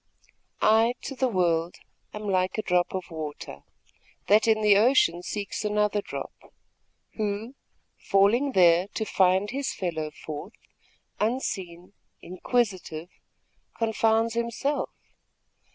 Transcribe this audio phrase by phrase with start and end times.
[0.63, 1.75] I, to the world,
[2.11, 3.59] am like a drop of water,
[4.25, 6.33] That in the ocean seeks another drop,
[7.17, 7.53] Who,
[7.99, 10.53] falling there to find his fellow forth,
[11.19, 13.09] Unseen, inquisitive,
[13.77, 14.89] confounds himself.